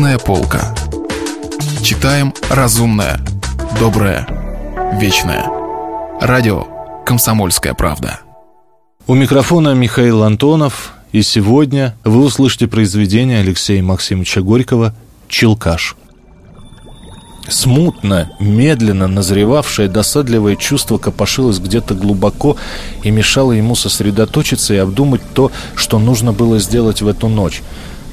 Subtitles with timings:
[0.00, 0.74] Книжная полка.
[1.82, 3.20] Читаем разумное,
[3.78, 4.26] доброе,
[4.98, 5.44] вечное.
[6.22, 6.64] Радио
[7.04, 8.20] «Комсомольская правда».
[9.06, 14.94] У микрофона Михаил Антонов, и сегодня вы услышите произведение Алексея Максимовича Горького
[15.28, 15.96] «Челкаш».
[17.50, 22.56] Смутно, медленно назревавшее досадливое чувство копошилось где-то глубоко
[23.02, 27.60] и мешало ему сосредоточиться и обдумать то, что нужно было сделать в эту ночь.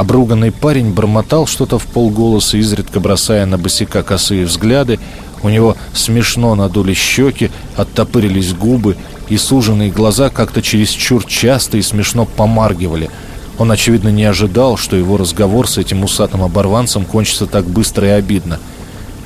[0.00, 4.98] Обруганный парень бормотал что-то в полголоса, изредка бросая на босика косые взгляды.
[5.42, 8.96] У него смешно надули щеки, оттопырились губы,
[9.28, 13.10] и суженные глаза как-то чересчур часто и смешно помаргивали.
[13.58, 18.12] Он, очевидно, не ожидал, что его разговор с этим усатым оборванцем кончится так быстро и
[18.12, 18.58] обидно.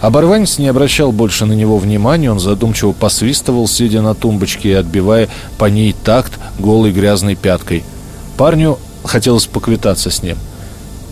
[0.00, 5.28] Оборванец не обращал больше на него внимания, он задумчиво посвистывал, сидя на тумбочке и отбивая
[5.58, 7.82] по ней такт голой грязной пяткой.
[8.36, 10.36] Парню хотелось поквитаться с ним.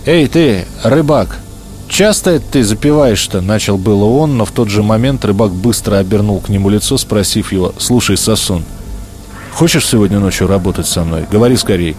[0.08, 1.36] «Эй, ты, рыбак,
[1.86, 6.48] часто ты запиваешь-то?» Начал было он, но в тот же момент рыбак быстро обернул к
[6.48, 8.64] нему лицо, спросив его «Слушай, сосун,
[9.52, 11.26] хочешь сегодня ночью работать со мной?
[11.30, 11.94] Говори скорей».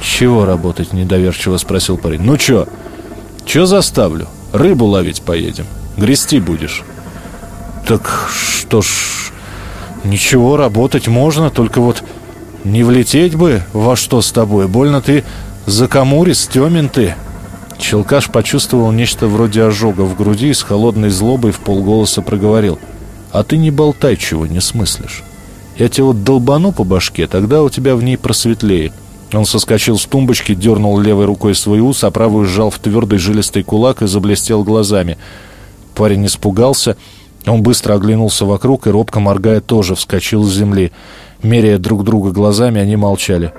[0.00, 2.22] «Чего работать?»– недоверчиво спросил парень.
[2.22, 2.68] «Ну чё?
[3.44, 4.28] Чё заставлю?
[4.52, 5.66] Рыбу ловить поедем».
[5.96, 6.84] Грести будешь.
[7.84, 9.32] Так что ж,
[10.04, 12.04] ничего, работать можно, только вот
[12.62, 14.68] не влететь бы во что с тобой.
[14.68, 15.24] Больно ты
[15.66, 17.16] закамурис, темен ты.
[17.80, 22.78] Челкаш почувствовал нечто вроде ожога в груди и с холодной злобой в полголоса проговорил.
[23.32, 25.22] «А ты не болтай, чего не смыслишь.
[25.76, 28.92] Я тебе вот долбану по башке, тогда у тебя в ней просветлеет».
[29.32, 33.62] Он соскочил с тумбочки, дернул левой рукой свой ус, а правую сжал в твердый жилистый
[33.62, 35.18] кулак и заблестел глазами–
[36.00, 36.96] Парень испугался.
[37.46, 40.92] Он быстро оглянулся вокруг и, робко моргая, тоже вскочил с земли.
[41.42, 43.52] Меряя друг друга глазами, они молчали.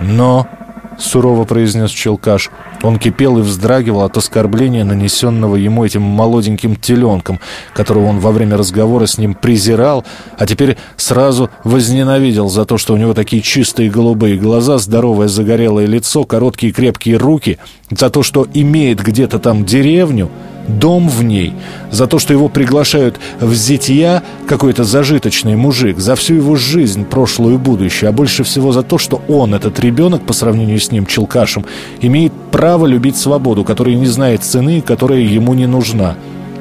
[0.00, 0.46] «Но...»—
[0.98, 2.50] сурово произнес Челкаш.
[2.82, 7.40] Он кипел и вздрагивал от оскорбления, нанесенного ему этим молоденьким теленком,
[7.74, 10.04] которого он во время разговора с ним презирал,
[10.38, 15.86] а теперь сразу возненавидел за то, что у него такие чистые голубые глаза, здоровое загорелое
[15.86, 17.58] лицо, короткие крепкие руки,
[17.90, 20.30] за то, что имеет где-то там деревню—
[20.68, 21.54] дом в ней,
[21.90, 27.54] за то, что его приглашают в зятья какой-то зажиточный мужик, за всю его жизнь, прошлую
[27.54, 31.06] и будущее, а больше всего за то, что он, этот ребенок, по сравнению с ним,
[31.06, 31.64] Челкашем,
[32.00, 36.16] имеет право любить свободу, которая не знает цены, которая ему не нужна.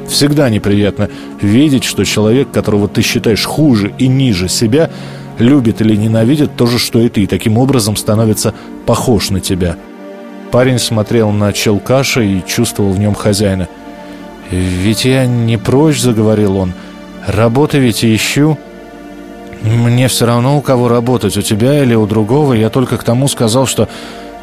[0.08, 1.10] Всегда неприятно
[1.42, 4.90] видеть, что человек, которого ты считаешь хуже и ниже себя,
[5.38, 8.54] любит или ненавидит то же, что и ты, и таким образом становится
[8.86, 9.76] похож на тебя.
[10.50, 13.68] Парень смотрел на Челкаша и чувствовал в нем хозяина–
[14.52, 16.74] «Ведь я не прочь»,— заговорил он.
[17.26, 18.58] «Работы ведь ищу».
[19.62, 22.54] «Мне все равно, у кого работать, у тебя или у другого.
[22.54, 23.90] Я только к тому сказал, что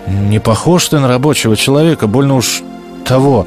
[0.06, 2.62] не похож ты на рабочего человека, больно уж
[3.06, 3.46] того,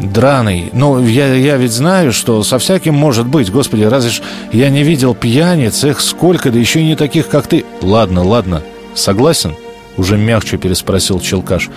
[0.00, 0.70] драный.
[0.72, 3.50] Ну, я, я ведь знаю, что со всяким может быть.
[3.50, 4.22] Господи, разве ж
[4.52, 7.64] я не видел пьяниц, их сколько, да еще и не таких, как ты».
[7.82, 8.62] «Ладно, ладно,
[8.94, 9.54] согласен?»—
[9.96, 11.70] уже мягче переспросил Челкаш.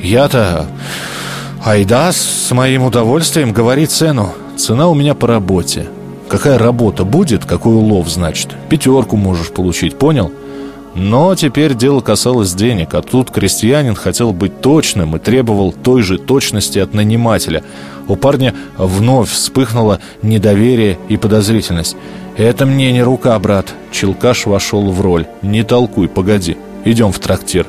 [0.00, 0.68] «Я-то...»
[1.64, 4.34] Айда с моим удовольствием говори цену.
[4.54, 5.86] Цена у меня по работе.
[6.28, 8.54] Какая работа будет, какой улов, значит.
[8.68, 10.30] Пятерку можешь получить, понял?
[10.94, 16.18] Но теперь дело касалось денег, а тут крестьянин хотел быть точным и требовал той же
[16.18, 17.64] точности от нанимателя.
[18.08, 21.96] У парня вновь вспыхнуло недоверие и подозрительность.
[22.36, 25.26] «Это мне не рука, брат!» Челкаш вошел в роль.
[25.40, 27.66] «Не толкуй, погоди, идем в трактир».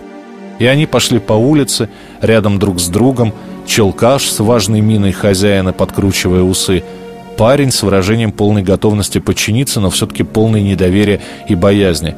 [0.59, 1.89] И они пошли по улице,
[2.21, 3.33] рядом друг с другом,
[3.65, 6.83] челкаш с важной миной хозяина, подкручивая усы,
[7.37, 12.15] парень с выражением полной готовности подчиниться, но все-таки полной недоверия и боязни.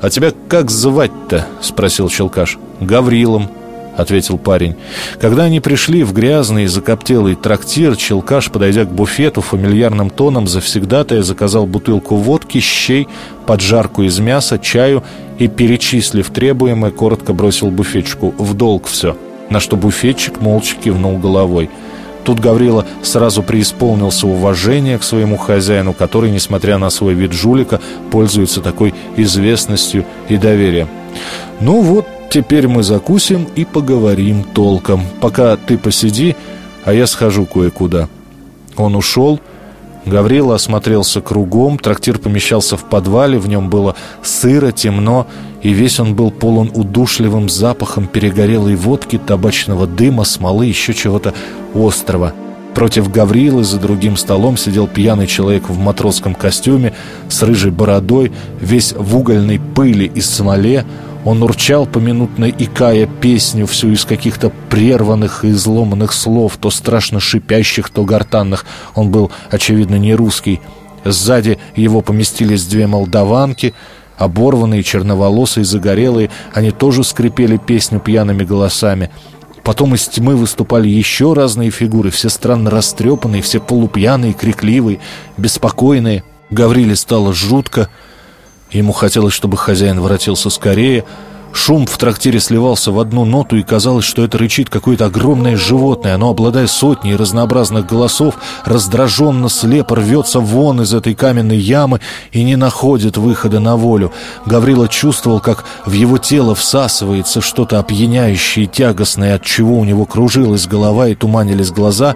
[0.00, 2.58] «А тебя как звать-то?»— спросил челкаш.
[2.80, 3.48] «Гаврилом»,—
[3.96, 4.76] ответил парень.
[5.20, 11.22] Когда они пришли в грязный и закоптелый трактир, челкаш, подойдя к буфету, фамильярным тоном завсегдатая
[11.22, 13.08] заказал бутылку водки, щей,
[13.46, 15.02] поджарку из мяса, чаю
[15.38, 19.16] и, перечислив требуемое, коротко бросил буфетчику «в долг все»
[19.50, 21.70] на что буфетчик молча кивнул головой.
[22.24, 27.80] Тут Гаврила сразу преисполнился уважения к своему хозяину, который, несмотря на свой вид жулика,
[28.10, 30.88] пользуется такой известностью и доверием.
[31.60, 35.02] «Ну вот, теперь мы закусим и поговорим толком.
[35.20, 36.36] Пока ты посиди,
[36.84, 38.08] а я схожу кое-куда».
[38.76, 39.40] Он ушел,
[40.08, 45.26] Гаврила осмотрелся кругом, трактир помещался в подвале, в нем было сыро, темно,
[45.62, 51.34] и весь он был полон удушливым запахом перегорелой водки, табачного дыма, смолы, еще чего-то
[51.74, 52.32] острого.
[52.74, 56.94] Против Гаврилы за другим столом сидел пьяный человек в матросском костюме
[57.28, 58.30] с рыжей бородой,
[58.60, 60.84] весь в угольной пыли и смоле.
[61.24, 67.90] Он урчал поминутно, икая песню всю из каких-то прерванных и изломанных слов, то страшно шипящих,
[67.90, 68.64] то гортанных.
[68.94, 70.60] Он был, очевидно, не русский.
[71.04, 73.74] Сзади его поместились две молдаванки,
[74.16, 76.30] оборванные, черноволосые, загорелые.
[76.52, 79.10] Они тоже скрипели песню пьяными голосами.
[79.64, 85.00] Потом из тьмы выступали еще разные фигуры, все странно растрепанные, все полупьяные, крикливые,
[85.36, 86.24] беспокойные.
[86.50, 87.90] Гавриле стало жутко.
[88.70, 91.04] Ему хотелось, чтобы хозяин воротился скорее—
[91.52, 96.14] Шум в трактире сливался в одну ноту, и казалось, что это рычит какое-то огромное животное.
[96.14, 98.34] Оно, обладая сотней разнообразных голосов,
[98.64, 102.00] раздраженно слепо рвется вон из этой каменной ямы
[102.32, 104.12] и не находит выхода на волю.
[104.44, 110.04] Гаврила чувствовал, как в его тело всасывается что-то опьяняющее и тягостное, от чего у него
[110.04, 112.14] кружилась голова и туманились глаза,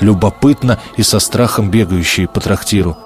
[0.00, 2.96] любопытно и со страхом бегающие по трактиру.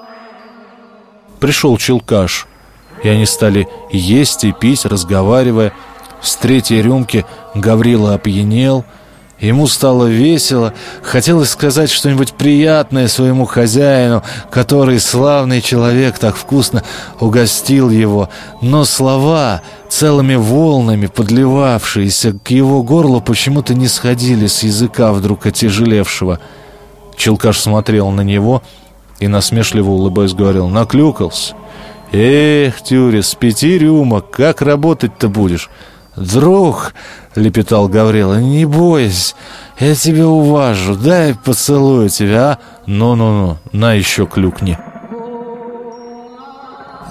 [1.39, 2.47] Пришел Челкаш—
[3.03, 5.73] и они стали есть и пить, разговаривая.
[6.21, 7.25] С третьей рюмки
[7.55, 8.85] Гаврила опьянел,
[9.39, 16.83] Ему стало весело, хотелось сказать что-нибудь приятное своему хозяину, который, славный человек, так вкусно
[17.21, 18.29] угостил его,
[18.61, 26.39] но слова, целыми волнами подливавшиеся к его горлу, почему-то не сходили с языка вдруг отяжелевшего.
[27.15, 28.61] Челкаш смотрел на него
[29.19, 31.55] и, насмешливо улыбаясь, говорил «Наклюкался».
[32.11, 35.69] «Эх, Тюрис, пяти рюмок, как работать-то будешь?»
[36.15, 36.93] «Друг»,—
[37.35, 39.35] лепетал Гаврила,— «не бойся,
[39.79, 42.57] я тебя уважу, дай поцелую тебя, а?
[42.87, 44.77] Ну-ну-ну, на еще клюкни».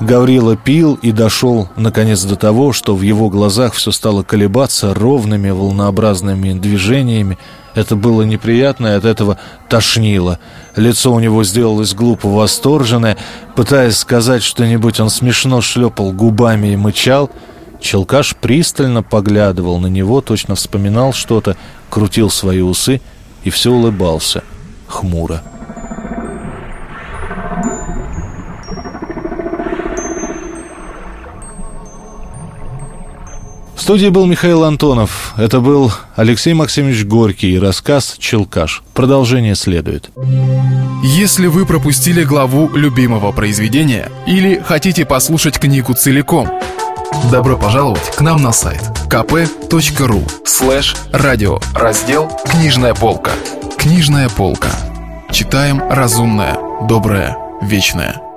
[0.00, 5.50] Гаврила пил и дошел, наконец, до того, что в его глазах все стало колебаться ровными
[5.50, 7.38] волнообразными движениями.
[7.78, 9.38] Это было неприятно, и от этого
[9.68, 10.40] тошнило.
[10.74, 13.16] Лицо у него сделалось глупо восторженное.
[13.54, 17.30] Пытаясь сказать что-нибудь, он смешно шлепал губами и мычал.
[17.80, 21.56] Челкаш пристально поглядывал на него, точно вспоминал что-то,
[21.88, 23.00] крутил свои усы
[23.44, 24.42] и все улыбался
[24.88, 25.44] хмуро.
[33.88, 35.32] Студии был Михаил Антонов.
[35.38, 38.82] Это был Алексей Максимович Горький и рассказ «Челкаш».
[38.92, 40.10] Продолжение следует.
[41.02, 46.50] Если вы пропустили главу любимого произведения или хотите послушать книгу целиком,
[47.32, 53.30] добро пожаловать к нам на сайт kp.ru слэш радио раздел «Книжная полка».
[53.78, 54.68] Книжная полка.
[55.32, 58.27] Читаем разумное, доброе, вечное.